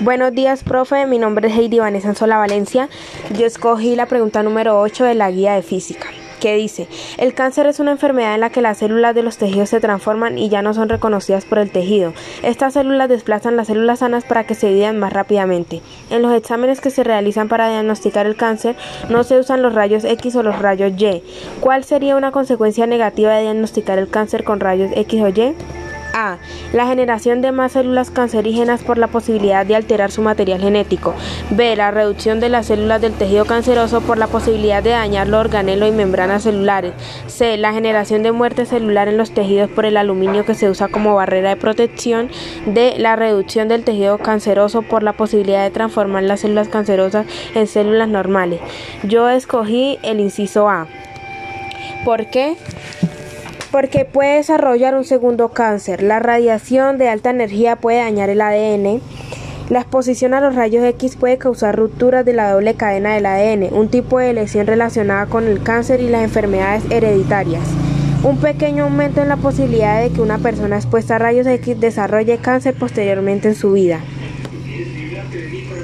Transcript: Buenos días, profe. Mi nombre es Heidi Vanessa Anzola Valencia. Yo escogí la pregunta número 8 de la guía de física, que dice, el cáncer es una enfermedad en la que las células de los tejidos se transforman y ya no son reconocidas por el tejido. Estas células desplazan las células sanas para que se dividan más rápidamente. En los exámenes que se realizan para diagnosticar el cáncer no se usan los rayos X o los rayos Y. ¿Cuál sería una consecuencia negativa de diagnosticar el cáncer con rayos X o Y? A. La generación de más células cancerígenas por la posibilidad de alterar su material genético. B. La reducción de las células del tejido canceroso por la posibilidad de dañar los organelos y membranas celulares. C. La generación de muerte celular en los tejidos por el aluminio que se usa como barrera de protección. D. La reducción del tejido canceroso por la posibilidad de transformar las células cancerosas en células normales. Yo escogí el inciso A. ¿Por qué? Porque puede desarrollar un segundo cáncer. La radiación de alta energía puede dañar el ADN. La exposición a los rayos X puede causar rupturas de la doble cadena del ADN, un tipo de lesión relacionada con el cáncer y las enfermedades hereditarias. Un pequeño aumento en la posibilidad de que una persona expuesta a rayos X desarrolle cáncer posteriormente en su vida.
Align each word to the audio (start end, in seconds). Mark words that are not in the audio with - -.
Buenos 0.00 0.34
días, 0.34 0.64
profe. 0.64 1.06
Mi 1.06 1.18
nombre 1.18 1.48
es 1.48 1.56
Heidi 1.56 1.78
Vanessa 1.78 2.08
Anzola 2.08 2.36
Valencia. 2.36 2.88
Yo 3.38 3.46
escogí 3.46 3.94
la 3.94 4.06
pregunta 4.06 4.42
número 4.42 4.80
8 4.80 5.04
de 5.04 5.14
la 5.14 5.30
guía 5.30 5.54
de 5.54 5.62
física, 5.62 6.08
que 6.40 6.56
dice, 6.56 6.88
el 7.16 7.32
cáncer 7.32 7.68
es 7.68 7.78
una 7.78 7.92
enfermedad 7.92 8.34
en 8.34 8.40
la 8.40 8.50
que 8.50 8.60
las 8.60 8.78
células 8.78 9.14
de 9.14 9.22
los 9.22 9.38
tejidos 9.38 9.70
se 9.70 9.80
transforman 9.80 10.36
y 10.36 10.48
ya 10.48 10.62
no 10.62 10.74
son 10.74 10.88
reconocidas 10.88 11.44
por 11.44 11.58
el 11.58 11.70
tejido. 11.70 12.12
Estas 12.42 12.74
células 12.74 13.08
desplazan 13.08 13.56
las 13.56 13.68
células 13.68 14.00
sanas 14.00 14.24
para 14.24 14.44
que 14.44 14.56
se 14.56 14.66
dividan 14.66 14.98
más 14.98 15.12
rápidamente. 15.12 15.80
En 16.10 16.22
los 16.22 16.34
exámenes 16.34 16.80
que 16.80 16.90
se 16.90 17.04
realizan 17.04 17.48
para 17.48 17.70
diagnosticar 17.70 18.26
el 18.26 18.36
cáncer 18.36 18.76
no 19.08 19.22
se 19.22 19.38
usan 19.38 19.62
los 19.62 19.74
rayos 19.74 20.04
X 20.04 20.34
o 20.34 20.42
los 20.42 20.58
rayos 20.58 20.92
Y. 21.00 21.22
¿Cuál 21.60 21.84
sería 21.84 22.16
una 22.16 22.32
consecuencia 22.32 22.86
negativa 22.86 23.32
de 23.32 23.42
diagnosticar 23.42 23.98
el 23.98 24.08
cáncer 24.08 24.42
con 24.42 24.60
rayos 24.60 24.90
X 24.94 25.22
o 25.22 25.28
Y? 25.28 25.54
A. 26.14 26.38
La 26.72 26.86
generación 26.86 27.42
de 27.42 27.52
más 27.52 27.72
células 27.72 28.10
cancerígenas 28.10 28.82
por 28.82 28.96
la 28.96 29.08
posibilidad 29.08 29.66
de 29.66 29.76
alterar 29.76 30.10
su 30.10 30.22
material 30.22 30.60
genético. 30.60 31.14
B. 31.50 31.76
La 31.76 31.90
reducción 31.90 32.40
de 32.40 32.48
las 32.48 32.66
células 32.66 33.00
del 33.00 33.12
tejido 33.12 33.44
canceroso 33.44 34.00
por 34.00 34.16
la 34.16 34.28
posibilidad 34.28 34.82
de 34.82 34.90
dañar 34.90 35.28
los 35.28 35.40
organelos 35.40 35.88
y 35.88 35.92
membranas 35.92 36.44
celulares. 36.44 36.92
C. 37.26 37.56
La 37.56 37.72
generación 37.72 38.22
de 38.22 38.32
muerte 38.32 38.64
celular 38.64 39.08
en 39.08 39.18
los 39.18 39.32
tejidos 39.32 39.70
por 39.70 39.84
el 39.84 39.96
aluminio 39.96 40.46
que 40.46 40.54
se 40.54 40.70
usa 40.70 40.88
como 40.88 41.16
barrera 41.16 41.50
de 41.50 41.56
protección. 41.56 42.30
D. 42.66 42.94
La 42.98 43.16
reducción 43.16 43.68
del 43.68 43.84
tejido 43.84 44.18
canceroso 44.18 44.82
por 44.82 45.02
la 45.02 45.12
posibilidad 45.12 45.64
de 45.64 45.70
transformar 45.70 46.22
las 46.22 46.40
células 46.40 46.68
cancerosas 46.68 47.26
en 47.54 47.66
células 47.66 48.08
normales. 48.08 48.60
Yo 49.02 49.28
escogí 49.28 49.98
el 50.02 50.20
inciso 50.20 50.68
A. 50.68 50.86
¿Por 52.04 52.26
qué? 52.26 52.56
Porque 53.74 54.04
puede 54.04 54.36
desarrollar 54.36 54.94
un 54.94 55.02
segundo 55.02 55.48
cáncer. 55.48 56.00
La 56.00 56.20
radiación 56.20 56.96
de 56.96 57.08
alta 57.08 57.30
energía 57.30 57.74
puede 57.74 57.98
dañar 57.98 58.30
el 58.30 58.40
ADN. 58.40 59.00
La 59.68 59.80
exposición 59.80 60.32
a 60.32 60.40
los 60.40 60.54
rayos 60.54 60.84
X 60.84 61.16
puede 61.16 61.38
causar 61.38 61.74
rupturas 61.74 62.24
de 62.24 62.34
la 62.34 62.52
doble 62.52 62.74
cadena 62.74 63.14
del 63.14 63.26
ADN, 63.26 63.74
un 63.74 63.88
tipo 63.88 64.20
de 64.20 64.32
lesión 64.32 64.68
relacionada 64.68 65.26
con 65.26 65.48
el 65.48 65.60
cáncer 65.60 66.00
y 66.00 66.08
las 66.08 66.22
enfermedades 66.22 66.84
hereditarias. 66.88 67.64
Un 68.22 68.38
pequeño 68.38 68.84
aumento 68.84 69.22
en 69.22 69.28
la 69.28 69.38
posibilidad 69.38 70.00
de 70.00 70.10
que 70.10 70.20
una 70.20 70.38
persona 70.38 70.76
expuesta 70.76 71.16
a 71.16 71.18
rayos 71.18 71.48
X 71.48 71.80
desarrolle 71.80 72.38
cáncer 72.38 72.74
posteriormente 72.74 73.48
en 73.48 73.56
su 73.56 73.72
vida. 73.72 73.98